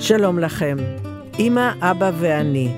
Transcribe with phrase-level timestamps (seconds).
[0.00, 0.76] שלום לכם,
[1.38, 2.68] אמא, אבא ואני.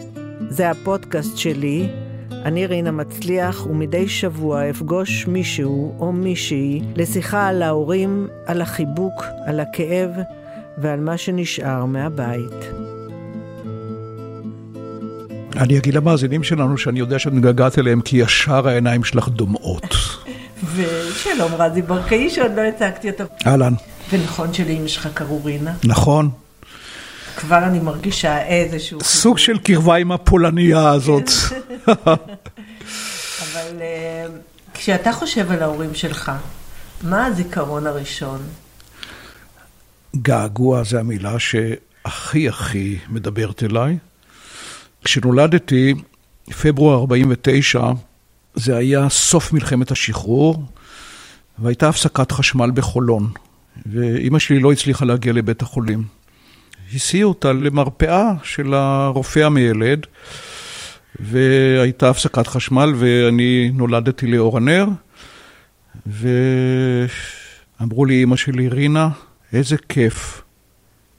[0.48, 1.88] זה הפודקאסט שלי,
[2.30, 9.60] אני רינה מצליח, ומדי שבוע אפגוש מישהו או מישהי לשיחה על ההורים, על החיבוק, על
[9.60, 10.10] הכאב
[10.78, 12.70] ועל מה שנשאר מהבית.
[15.56, 19.94] אני אגיד למאזינים שלנו שאני יודע שאת מתגעגעת אליהם כי ישר העיניים שלך דומעות.
[20.74, 23.24] ושלום רזי ברקאי שעוד לא הצגתי אותו.
[23.46, 23.74] אהלן.
[24.12, 25.72] ונכון שלאמא שלך קראו רינה?
[25.84, 26.30] נכון.
[27.36, 29.00] כבר אני מרגישה איזשהו...
[29.00, 31.30] סוג של קרבה עם הפולניה הזאת.
[31.86, 34.26] אבל אה,
[34.74, 36.32] כשאתה חושב על ההורים שלך,
[37.02, 38.38] מה הזיכרון הראשון?
[40.16, 43.98] געגוע זה המילה שהכי הכי מדברת אליי.
[45.04, 45.94] כשנולדתי,
[46.62, 47.90] פברואר 49,
[48.54, 50.64] זה היה סוף מלחמת השחרור,
[51.58, 53.30] והייתה הפסקת חשמל בחולון,
[53.86, 56.04] ואימא שלי לא הצליחה להגיע לבית החולים.
[56.94, 60.06] הסיעו אותה למרפאה של הרופא המיילד,
[61.20, 64.86] והייתה הפסקת חשמל, ואני נולדתי לאור הנר,
[67.80, 69.08] ואמרו לי, אימא שלי, רינה,
[69.52, 70.42] איזה כיף,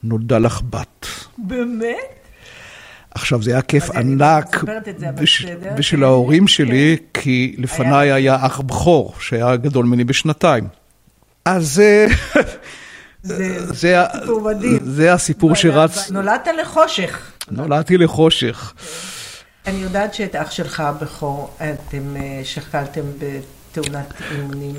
[0.04, 1.08] נולדה לך בת.
[1.38, 1.98] באמת?
[3.12, 4.64] עכשיו, זה היה כיף ענק
[5.16, 5.46] בש...
[5.78, 7.22] בשביל ההורים שלי, כן.
[7.22, 8.16] כי לפניי היה...
[8.16, 10.68] היה אח בכור, שהיה גדול ממני בשנתיים.
[11.46, 11.82] אז...
[13.32, 14.80] אה, זה, סיפור מדהים.
[14.84, 16.12] זה הסיפור שרץ...
[16.12, 17.32] נולדת לחושך.
[17.52, 18.74] נולדתי לחושך.
[19.68, 24.76] אני יודעת שאת אח שלך הבכור, אתם אה, שכלתם בתאונת אימונים.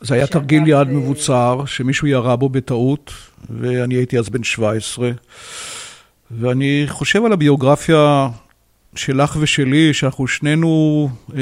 [0.00, 3.12] זה היה תרגיל יד מבוצר, שמישהו ירה בו בטעות,
[3.50, 5.10] ואני הייתי אז בן 17.
[6.30, 8.28] ואני חושב על הביוגרפיה
[8.94, 11.40] שלך ושלי, שאנחנו שנינו אה,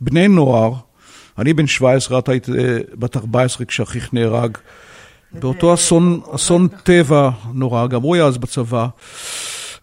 [0.00, 0.72] בני נוער.
[1.38, 4.58] אני בן 17, את היית אה, בת 14 כשאחיך נהרג.
[5.32, 8.86] באותו אסון, אסון טבע נורא, גם הוא היה אז בצבא.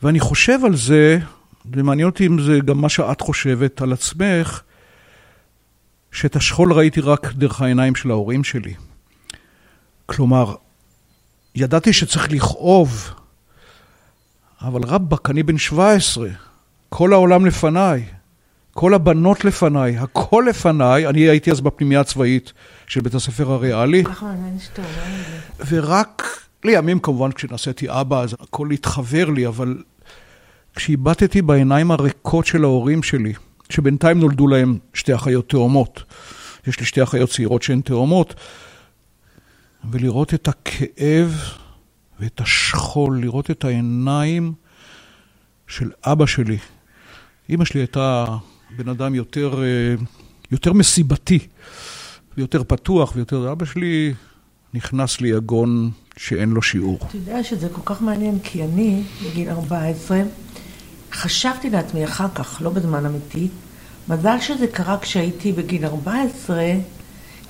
[0.03, 1.19] ואני חושב על זה,
[1.73, 4.61] ומעניין אותי אם זה גם מה שאת חושבת על עצמך,
[6.11, 8.73] שאת השכול ראיתי רק דרך העיניים של ההורים שלי.
[10.05, 10.55] כלומר,
[11.55, 13.09] ידעתי שצריך לכאוב,
[14.61, 16.27] אבל רבאק, אני בן 17,
[16.89, 18.05] כל העולם לפניי,
[18.73, 22.53] כל הבנות לפניי, הכל לפניי, אני הייתי אז בפנימייה הצבאית
[22.87, 24.03] של בית הספר הריאלי.
[25.67, 26.23] ורק
[26.63, 29.83] לימים כמובן כשנעשיתי אבא, אז הכל התחבר לי, אבל
[30.75, 33.33] כשהבטתי בעיניים הריקות של ההורים שלי,
[33.69, 36.03] שבינתיים נולדו להם שתי אחיות תאומות,
[36.67, 38.33] יש לי שתי אחיות צעירות שהן תאומות,
[39.91, 41.39] ולראות את הכאב
[42.19, 44.53] ואת השכול, לראות את העיניים
[45.67, 46.57] של אבא שלי.
[47.49, 48.25] אימא שלי הייתה
[48.75, 49.95] בן אדם יותר, אה,
[50.51, 51.39] יותר מסיבתי,
[52.37, 53.51] ויותר פתוח, ויותר...
[53.51, 54.13] אבא שלי
[54.73, 56.99] נכנס ליגון שאין לו שיעור.
[57.07, 60.21] אתה יודע שזה כל כך מעניין, כי אני, בגיל 14,
[61.11, 63.47] חשבתי לעצמי אחר כך, לא בזמן אמיתי,
[64.07, 66.63] מזל שזה קרה כשהייתי בגיל 14,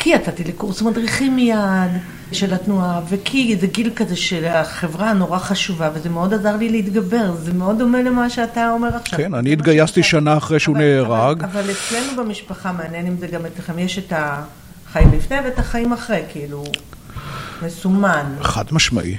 [0.03, 1.91] כי יצאתי לקורס מדריכים מיד
[2.31, 7.53] של התנועה, וכי זה גיל כזה שהחברה נורא חשובה, וזה מאוד עזר לי להתגבר, זה
[7.53, 9.19] מאוד דומה למה שאתה אומר עכשיו.
[9.19, 11.43] כן, אני התגייסתי שנה אחרי שהוא אבל, נהרג.
[11.43, 15.93] אבל, אבל אצלנו במשפחה, מעניין אם זה גם אצלכם, יש את החיים לפני ואת החיים
[15.93, 16.63] אחרי, כאילו,
[17.61, 18.35] מסומן.
[18.41, 19.17] חד משמעי.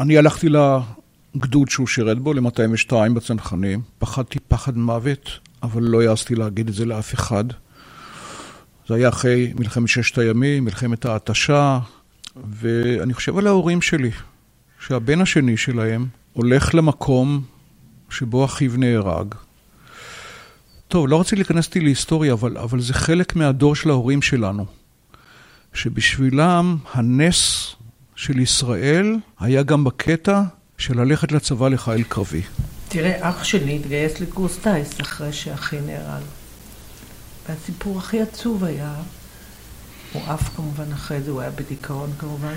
[0.00, 5.30] אני הלכתי לגדוד שהוא שירת בו, ל-202 בצנחנים, פחדתי פחד מוות,
[5.62, 7.44] אבל לא העזתי להגיד את זה לאף אחד.
[8.90, 11.78] זה היה אחרי מלחמת ששת הימים, מלחמת ההתשה,
[12.50, 14.10] ואני חושב על ההורים שלי,
[14.86, 17.42] שהבן השני שלהם הולך למקום
[18.10, 19.34] שבו אחיו נהרג.
[20.88, 24.66] טוב, לא רציתי להיכנס איתי להיסטוריה, אבל, אבל זה חלק מהדור של ההורים שלנו,
[25.72, 27.74] שבשבילם הנס
[28.16, 30.42] של ישראל היה גם בקטע
[30.78, 32.42] של ללכת לצבא לחיל קרבי.
[32.88, 36.39] תראה, אח שלי התגייס לקורס טיס אחרי שאחי נהרג.
[37.50, 38.92] והסיפור הכי עצוב היה,
[40.12, 42.54] הוא עף כמובן אחרי זה, הוא היה בדיכאון כמובן,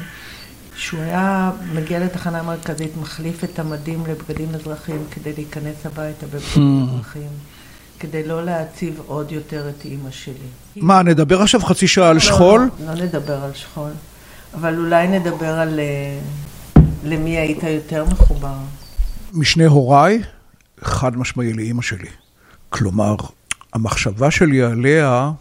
[0.75, 6.93] שהוא היה מגיע לתחנה המרכזית, מחליף את המדים לבגדים אזרחיים כדי להיכנס הביתה בבגדים hmm.
[6.93, 7.29] אזרחיים.
[7.99, 10.33] כדי לא להציב עוד יותר את אימא שלי.
[10.75, 12.69] מה, נדבר עכשיו חצי שעה על לא, שכול?
[12.79, 13.91] לא, לא נדבר על שכול,
[14.53, 16.19] אבל אולי נדבר על אה,
[17.03, 18.55] למי היית יותר מחובר.
[19.33, 20.21] משני הוריי,
[20.81, 22.09] חד משמעי לאימא שלי.
[22.69, 23.15] כלומר,
[23.73, 25.31] המחשבה שלי עליה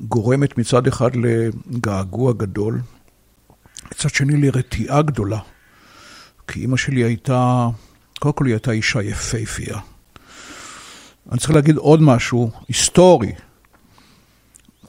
[0.00, 2.80] גורמת מצד אחד לגעגוע גדול,
[3.92, 5.38] מצד שני לרתיעה גדולה.
[6.48, 7.68] כי אימא שלי הייתה,
[8.18, 9.78] קודם כל היא הייתה אישה יפייפייה.
[11.32, 13.32] אני צריך להגיד עוד משהו היסטורי.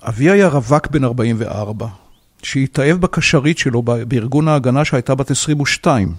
[0.02, 1.88] אבי היה רווק בן 44,
[2.44, 6.14] שהתאהב בקשרית שלו בארגון ההגנה שהייתה בת 22.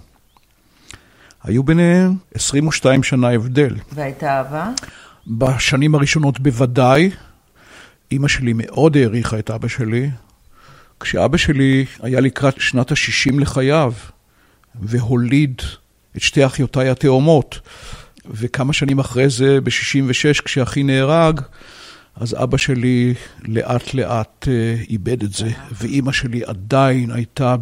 [1.43, 3.75] היו ביניהם 22 שנה הבדל.
[3.93, 4.69] והייתה אהבה?
[5.27, 7.11] בשנים הראשונות בוודאי.
[8.11, 10.09] אימא שלי מאוד העריכה את אבא שלי.
[10.99, 13.93] כשאבא שלי היה לקראת שנת ה-60 לחייו,
[14.75, 15.61] והוליד
[16.17, 17.59] את שתי אחיותיי התאומות,
[18.25, 21.41] וכמה שנים אחרי זה, ב-66, כשאחי נהרג,
[22.15, 27.55] אז אבא שלי לאט לאט אה, איבד את זה, ואימא שלי עדיין הייתה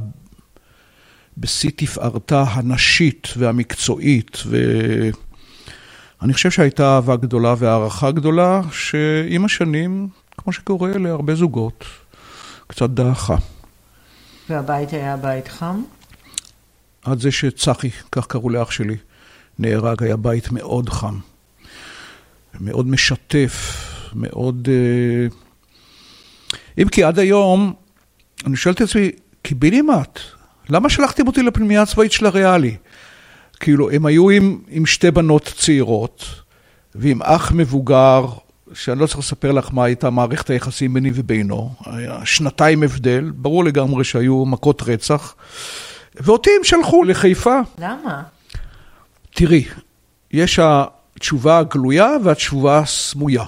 [1.38, 4.44] בשיא תפארתה הנשית והמקצועית,
[6.21, 10.07] ואני חושב שהייתה אהבה גדולה והערכה גדולה, שעם השנים,
[10.38, 11.86] כמו שקורה להרבה זוגות,
[12.68, 13.36] קצת דעכה.
[14.50, 15.81] והבית היה בית חם?
[17.04, 18.98] עד זה שצחי, כך קראו לאח שלי,
[19.60, 21.19] נהרג, היה בית מאוד חם,
[22.60, 24.68] מאוד משתף, מאוד...
[24.72, 25.27] אה,
[26.81, 27.74] אם כי עד היום,
[28.45, 29.12] אני שואל את עצמי,
[29.42, 30.19] קיבינימט,
[30.69, 32.77] למה שלחתם אותי לפנימייה הצבאית של הריאלי?
[33.60, 36.26] כאילו, הם היו עם, עם שתי בנות צעירות,
[36.96, 38.26] ועם אח מבוגר,
[38.74, 43.66] שאני לא צריך לספר לך מה הייתה מערכת היחסים ביני ובינו, היה שנתיים הבדל, ברור
[43.66, 45.36] לגמרי שהיו מכות רצח,
[46.16, 47.60] ואותי הם שלחו לחיפה.
[47.78, 48.24] למה?
[49.34, 49.64] תראי,
[50.32, 53.44] יש התשובה הגלויה והתשובה הסמויה.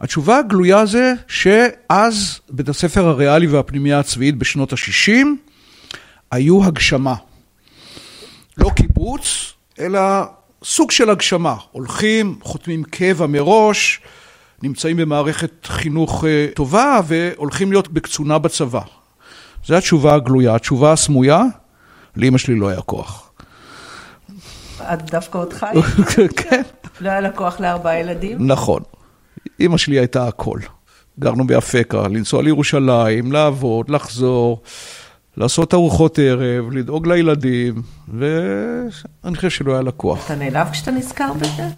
[0.00, 5.26] התשובה הגלויה זה שאז בית הספר הריאלי והפנימייה הצבאית בשנות ה-60
[6.30, 7.14] היו הגשמה.
[8.60, 10.00] לא קיבוץ, אלא
[10.64, 11.54] סוג של הגשמה.
[11.72, 14.00] הולכים, חותמים קבע מראש,
[14.62, 18.80] נמצאים במערכת חינוך אה, טובה והולכים להיות בקצונה בצבא.
[19.66, 20.54] זו התשובה הגלויה.
[20.54, 21.42] התשובה הסמויה,
[22.16, 23.30] לאמא שלי לא היה כוח.
[24.80, 25.66] את דווקא אותך?
[26.36, 26.62] כן.
[27.00, 28.46] לא היה לה כוח לארבעה ילדים?
[28.46, 28.82] נכון.
[29.60, 30.58] אימא שלי הייתה הכל.
[31.18, 34.62] גרנו באפקה, לנסוע לירושלים, לעבוד, לחזור,
[35.36, 40.24] לעשות ארוחות ערב, לדאוג לילדים, ואני חושב שלא היה לה כוח.
[40.24, 41.68] אתה נעלב כשאתה נזכר בזה?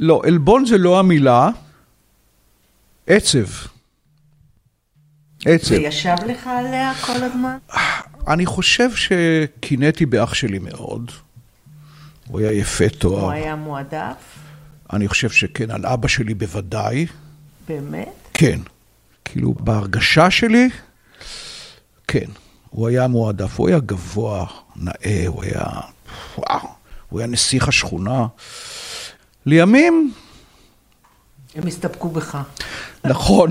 [0.00, 1.48] לא, עלבון זה לא המילה,
[3.06, 3.46] עצב.
[5.46, 5.68] עצב.
[5.68, 7.56] זה ישב לך עליה כל הזמן?
[8.28, 11.10] אני חושב שקינאתי באח שלי מאוד.
[12.28, 13.20] הוא היה יפה תואר.
[13.22, 14.14] הוא היה מועדף?
[14.92, 17.06] אני חושב שכן, על אבא שלי בוודאי.
[17.68, 18.08] באמת?
[18.34, 18.60] כן.
[19.24, 20.68] כאילו, בהרגשה שלי,
[22.08, 22.26] כן.
[22.70, 25.64] הוא היה מועדף, הוא היה גבוה, נאה, הוא היה...
[26.38, 26.68] וואו,
[27.08, 28.26] הוא היה נסיך השכונה.
[29.46, 30.12] לימים...
[31.54, 32.38] הם הסתפקו בך.
[33.04, 33.50] נכון.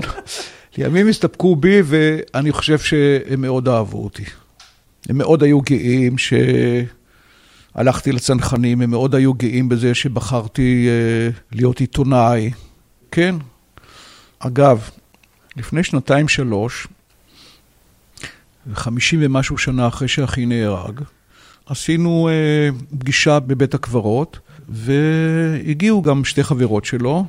[0.78, 4.24] לימים הסתפקו בי, ואני חושב שהם מאוד אהבו אותי.
[5.08, 6.16] הם מאוד היו גאים
[7.74, 12.50] שהלכתי לצנחנים, הם מאוד היו גאים בזה שבחרתי אה, להיות עיתונאי.
[13.10, 13.34] כן.
[14.38, 14.90] אגב,
[15.56, 16.86] לפני שנתיים-שלוש,
[18.66, 21.00] וחמישים ומשהו שנה אחרי שאחי נהרג,
[21.66, 22.68] עשינו אה,
[22.98, 27.24] פגישה בבית הקברות, והגיעו גם שתי חברות שלו,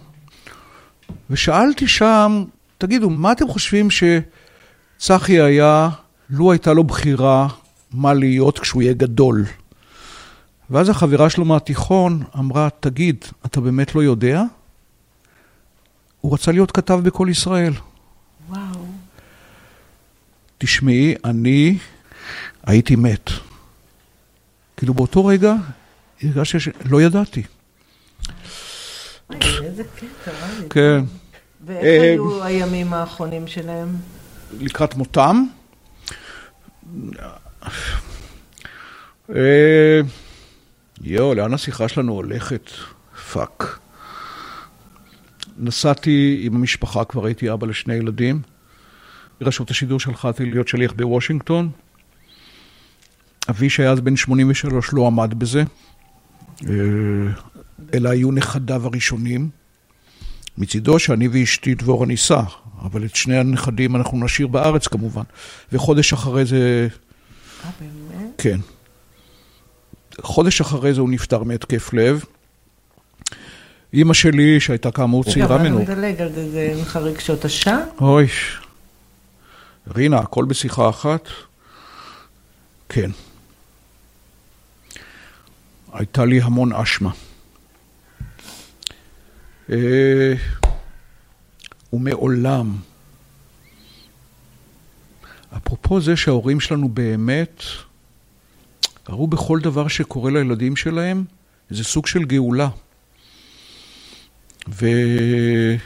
[1.30, 2.44] ושאלתי שם,
[2.78, 5.90] תגידו, מה אתם חושבים שצחי היה,
[6.30, 7.48] לו הייתה לו בחירה
[7.92, 9.46] מה להיות כשהוא יהיה גדול?
[10.70, 14.44] ואז החברה שלו מהתיכון אמרה, תגיד, אתה באמת לא יודע?
[16.22, 17.74] הוא רצה להיות כתב בכל ישראל.
[20.58, 21.78] תשמעי, אני
[22.64, 23.30] הייתי מת.
[24.78, 25.54] כאילו באותו רגע
[26.24, 27.44] הרגשתי שלא ידעתי.
[29.64, 30.32] איזה קטע.
[30.70, 31.04] כן.
[31.66, 33.96] ואיך אה, היו הימים האחרונים שלהם?
[34.60, 35.46] לקראת מותם.
[39.36, 40.02] אה,
[41.02, 42.70] יואו, לאן השיחה שלנו הולכת?
[43.32, 43.80] fuck.
[45.58, 48.42] נסעתי עם המשפחה, כבר הייתי אבא לשני ילדים.
[49.42, 51.70] רשות השידור שלחה אותי להיות שליח בוושינגטון.
[53.50, 55.64] אבי שהיה אז בן 83 לא עמד בזה,
[56.64, 56.74] אה,
[57.94, 59.50] אלא היו נכדיו הראשונים.
[60.58, 62.42] מצידו שאני ואשתי דבורה נישא,
[62.82, 65.24] אבל את שני הנכדים אנחנו נשאיר בארץ כמובן.
[65.72, 66.88] וחודש אחרי זה,
[67.66, 68.32] אה, באמת?
[68.38, 68.60] כן.
[70.22, 72.24] חודש אחרי זה הוא נפטר מהתקף לב.
[73.94, 77.80] אימא שלי, שהייתה כאמור צעירה ממנו, רגע, אבל נדלג על זה, זה לך רגשות אשם?
[78.02, 78.28] אוי,
[79.88, 81.28] רינה, הכל בשיחה אחת?
[82.90, 83.12] כן.
[85.94, 87.12] הייתה לי המון אשמה.
[89.70, 90.34] אה,
[91.94, 92.76] ומעולם,
[95.58, 97.64] אפרופו זה שההורים שלנו באמת
[99.10, 101.24] ראו בכל דבר שקורה לילדים שלהם
[101.72, 102.70] איזה סוג של גאולה.
[104.68, 105.78] והוא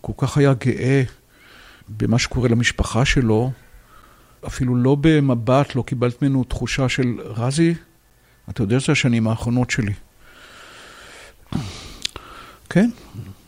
[0.00, 1.02] כל כך היה גאה
[1.88, 3.50] במה שקורה למשפחה שלו,
[4.46, 7.74] אפילו לא במבט, לא קיבלת ממנו תחושה של, רזי,
[8.48, 9.92] אתה יודע שזה השנים האחרונות שלי.
[12.70, 12.90] כן,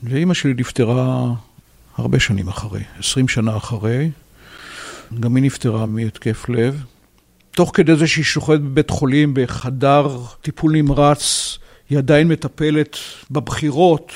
[0.02, 1.34] ואימא שלי נפטרה
[1.96, 4.10] הרבה שנים אחרי, עשרים שנה אחרי.
[5.20, 6.84] גם היא נפטרה מהתקף לב.
[7.50, 11.58] תוך כדי זה שהיא שוכבת בבית חולים, בחדר טיפול נמרץ,
[11.90, 12.96] היא עדיין מטפלת
[13.30, 14.12] בבחירות.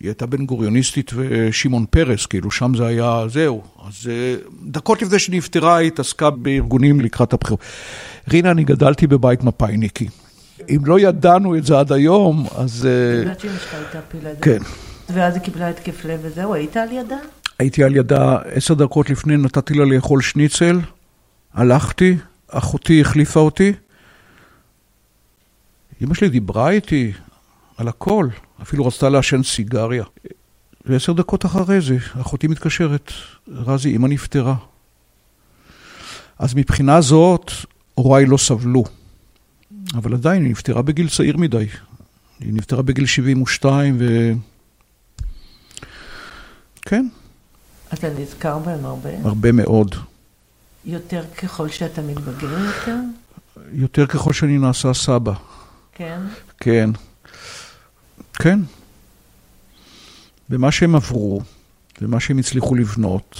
[0.00, 3.62] היא הייתה בן גוריוניסטית ושמעון פרס, כאילו שם זה היה, זהו.
[3.88, 7.60] אז אה, דקות לפני שנפטרה היא התעסקה בארגונים לקראת הבחירות.
[8.28, 10.08] רינה, אני גדלתי בבית מפאיניקי.
[10.68, 12.86] אם לא ידענו את זה עד היום, אז...
[12.86, 14.42] אה, יודעת שאמא שלך הייתה פילדלית.
[14.42, 14.58] כן.
[15.08, 17.18] ואז היא קיבלה התקף לב וזהו, היית על ידה?
[17.58, 20.80] הייתי על ידה עשר דקות לפני, נתתי לה לאכול שניצל,
[21.54, 22.16] הלכתי,
[22.48, 23.72] אחותי החליפה אותי.
[26.02, 27.12] אמא שלי דיברה איתי
[27.80, 28.28] על הכל,
[28.62, 30.04] אפילו רצתה לעשן סיגריה.
[30.84, 33.12] ועשר דקות אחרי זה, אחותי מתקשרת,
[33.48, 34.54] רזי, אמא נפטרה.
[36.38, 37.50] אז מבחינה זאת,
[37.94, 38.84] הוריי לא סבלו.
[39.94, 41.66] אבל עדיין, היא נפטרה בגיל צעיר מדי.
[42.40, 44.32] היא נפטרה בגיל 72, ו...
[46.82, 47.08] כן.
[47.94, 49.10] אתה נזכר בהם הרבה?
[49.24, 49.94] הרבה מאוד.
[50.84, 52.96] יותר ככל שאתה מתבגר יותר?
[53.72, 55.32] יותר ככל שאני נעשה סבא.
[55.92, 56.20] כן?
[56.60, 56.90] כן.
[58.32, 58.60] כן.
[60.50, 61.40] ומה שהם עברו,
[62.02, 63.36] ומה שהם הצליחו לבנות,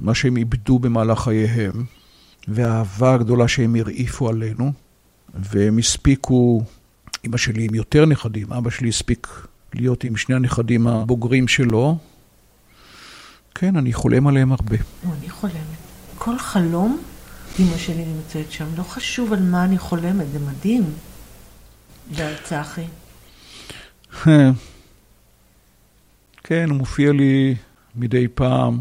[0.00, 1.84] מה שהם איבדו במהלך חייהם,
[2.48, 4.72] והאהבה הגדולה שהם הרעיפו עלינו,
[5.34, 6.62] והם הספיקו,
[7.26, 9.28] אמא שלי עם יותר נכדים, אבא שלי הספיק
[9.74, 11.98] להיות עם שני הנכדים הבוגרים שלו.
[13.54, 14.76] כן, אני חולם עליהם הרבה.
[15.18, 15.56] אני חולמת.
[16.18, 17.02] כל חלום,
[17.60, 18.66] אמא שלי נמצאת שם.
[18.76, 20.84] לא חשוב על מה אני חולמת, זה מדהים.
[22.12, 22.84] ועל צחי.
[26.42, 27.54] כן, הוא מופיע לי
[27.96, 28.80] מדי פעם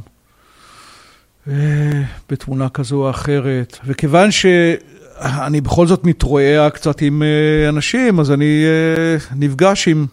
[1.47, 3.77] אה, בתמונה כזו או אחרת.
[3.85, 10.05] וכיוון שאני בכל זאת מתרועע קצת עם אה, אנשים, אז אני אה, נפגש עם...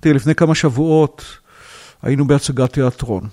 [0.00, 1.24] תראה, לפני כמה שבועות
[2.02, 3.28] היינו בהצגת תיאטרון.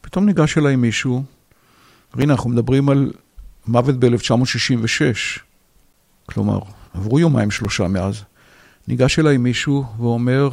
[0.00, 1.22] פתאום ניגש אליי מישהו,
[2.14, 3.12] והנה, אנחנו מדברים על
[3.66, 5.40] מוות ב-1966.
[6.26, 6.58] כלומר,
[6.94, 8.24] עברו יומיים שלושה מאז.
[8.90, 10.48] ניגש אליי מישהו ואומר,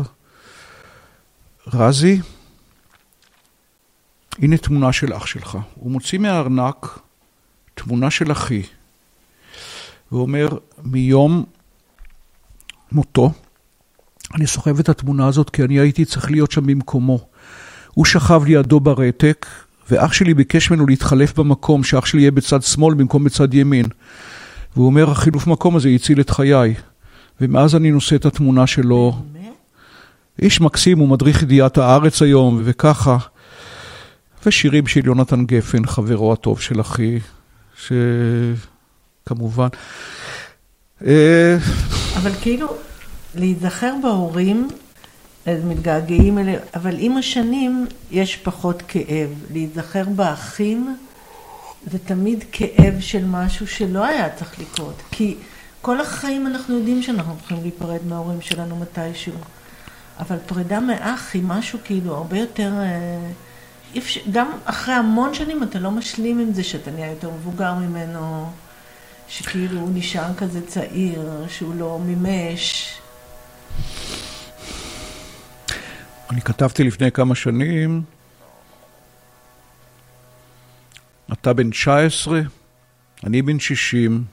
[1.67, 2.19] רזי,
[4.39, 5.57] הנה תמונה של אח שלך.
[5.75, 6.99] הוא מוציא מהארנק
[7.75, 8.63] תמונה של אחי,
[10.11, 10.47] ואומר,
[10.83, 11.45] מיום
[12.91, 13.31] מותו,
[14.35, 17.19] אני סוחב את התמונה הזאת כי אני הייתי צריך להיות שם במקומו.
[17.93, 19.45] הוא שכב לידו ברתק,
[19.89, 23.85] ואח שלי ביקש ממנו להתחלף במקום, שאח שלי יהיה בצד שמאל במקום בצד ימין.
[24.75, 26.75] והוא אומר, החילוף מקום הזה הציל את חיי.
[27.41, 29.21] ומאז אני נושא את התמונה שלו.
[30.41, 33.17] איש מקסים, הוא מדריך ידיעת הארץ היום, וככה.
[34.45, 37.19] ושירים של יונתן גפן, חברו הטוב של אחי,
[39.25, 39.67] שכמובן...
[41.05, 41.57] אה,
[42.17, 42.67] אבל כאילו,
[43.35, 44.67] להיזכר בהורים
[45.47, 49.29] אז מתגעגעים אליהם, אבל עם השנים יש פחות כאב.
[49.51, 50.97] להיזכר באחים
[51.91, 55.01] זה תמיד כאב של משהו שלא היה צריך לקרות.
[55.11, 55.35] כי
[55.81, 59.33] כל החיים אנחנו יודעים שאנחנו הולכים להיפרד מההורים שלנו מתישהו.
[60.19, 62.71] אבל פרידה מאח היא משהו כאילו הרבה יותר...
[62.79, 63.31] אה,
[64.31, 68.51] גם אחרי המון שנים אתה לא משלים עם זה שאתה נהיה יותר מבוגר ממנו,
[69.27, 72.93] שכאילו הוא נשאר כזה צעיר, שהוא לא מימש.
[76.29, 78.03] אני כתבתי לפני כמה שנים,
[81.33, 82.41] אתה בן 19,
[83.23, 84.23] אני בן 60,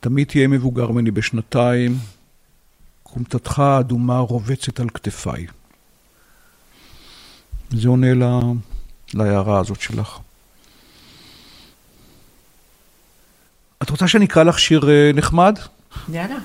[0.00, 1.98] תמיד תהיה מבוגר ממני בשנתיים,
[3.02, 5.46] קומתתך האדומה רובצת על כתפיי.
[7.70, 8.40] זה עונה לה,
[9.14, 10.18] להערה הזאת שלך.
[13.82, 15.58] את רוצה שאני אקרא לך שיר אה, נחמד?
[16.12, 16.38] יאללה.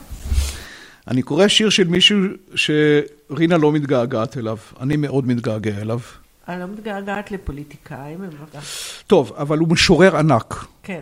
[1.08, 2.18] אני קורא שיר של מישהו
[2.56, 4.58] שרינה לא מתגעגעת אליו.
[4.80, 6.00] אני מאוד מתגעגע אליו.
[6.48, 8.60] אני לא מתגעגעת לפוליטיקאים, בבקשה.
[9.08, 10.66] טוב, אבל הוא משורר ענק.
[10.84, 11.02] כן.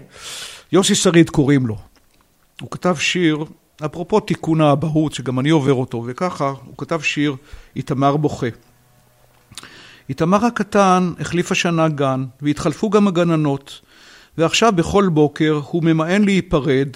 [0.72, 1.78] יוסי שריד קוראים לו.
[2.62, 3.46] הוא כתב שיר,
[3.86, 7.36] אפרופו תיקון האבהות, שגם אני עובר אותו, וככה, הוא כתב שיר,
[7.76, 8.48] איתמר בוכה.
[10.10, 13.82] איתמר הקטן החליף השנה גן, והתחלפו גם הגננות,
[14.38, 16.90] ועכשיו בכל בוקר הוא ממאן להיפרד,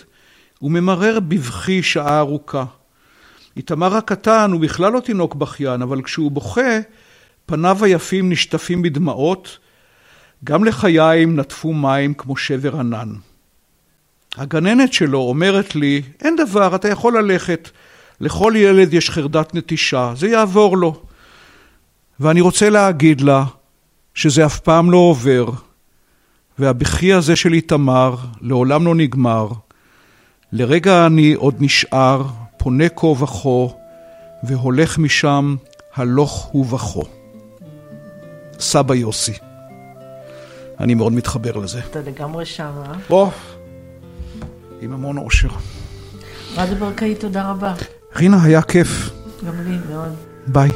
[0.62, 2.66] וממרר בבכי שעה ארוכה.
[3.58, 6.80] איתמר הקטן הוא בכלל לא תינוק בכיין, אבל כשהוא בוכה,
[7.46, 9.60] פניו היפים נשטפים בדמעות,
[10.44, 13.10] גם לחיים נטפו מים כמו שבר ענן.
[14.38, 17.70] הגננת שלו אומרת לי, אין דבר, אתה יכול ללכת.
[18.22, 21.02] לכל ילד יש חרדת נטישה, זה יעבור לו.
[22.20, 23.44] ואני רוצה להגיד לה
[24.14, 25.46] שזה אף פעם לא עובר,
[26.60, 29.48] והבכי הזה של איתמר לעולם לא נגמר.
[30.52, 32.24] לרגע אני עוד נשאר,
[32.58, 33.74] פונה כה וכה,
[34.44, 35.56] והולך משם
[35.96, 37.04] הלוך ובכו.
[38.60, 39.34] סבא יוסי.
[40.80, 41.80] אני מאוד מתחבר לזה.
[41.80, 42.94] אתה לגמרי שם, אה?
[43.10, 43.30] בוא,
[44.82, 45.50] עם המון אושר.
[46.58, 47.74] רזי ברקאי, תודה רבה.
[48.16, 49.10] רינה, היה כיף.
[49.48, 50.14] גם לי מאוד.
[50.48, 50.70] ביי.